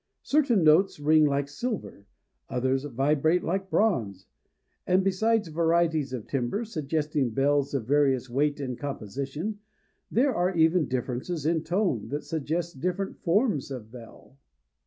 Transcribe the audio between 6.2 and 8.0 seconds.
timbre suggesting bells of